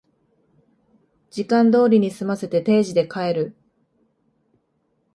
[1.29, 3.55] 時間通りに済ませて定時で帰る